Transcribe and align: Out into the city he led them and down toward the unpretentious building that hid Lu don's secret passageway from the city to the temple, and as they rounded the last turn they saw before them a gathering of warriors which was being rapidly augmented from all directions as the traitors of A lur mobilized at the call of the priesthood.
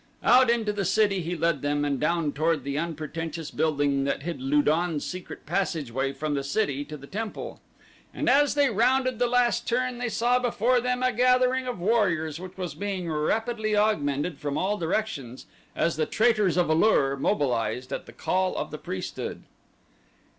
Out 0.23 0.49
into 0.49 0.73
the 0.73 0.83
city 0.83 1.21
he 1.21 1.35
led 1.37 1.61
them 1.61 1.85
and 1.85 1.99
down 1.99 2.31
toward 2.33 2.63
the 2.63 2.75
unpretentious 2.75 3.51
building 3.51 4.03
that 4.05 4.23
hid 4.23 4.41
Lu 4.41 4.63
don's 4.63 5.05
secret 5.05 5.45
passageway 5.45 6.11
from 6.11 6.33
the 6.33 6.43
city 6.43 6.83
to 6.85 6.97
the 6.97 7.05
temple, 7.05 7.61
and 8.11 8.27
as 8.27 8.55
they 8.55 8.67
rounded 8.71 9.19
the 9.19 9.27
last 9.27 9.67
turn 9.67 9.99
they 9.99 10.09
saw 10.09 10.39
before 10.39 10.81
them 10.81 11.03
a 11.03 11.13
gathering 11.13 11.67
of 11.67 11.79
warriors 11.79 12.39
which 12.39 12.57
was 12.57 12.73
being 12.73 13.11
rapidly 13.11 13.75
augmented 13.77 14.39
from 14.39 14.57
all 14.57 14.75
directions 14.75 15.45
as 15.75 15.97
the 15.97 16.07
traitors 16.07 16.57
of 16.57 16.67
A 16.67 16.73
lur 16.73 17.15
mobilized 17.15 17.93
at 17.93 18.07
the 18.07 18.11
call 18.11 18.55
of 18.57 18.71
the 18.71 18.79
priesthood. 18.79 19.43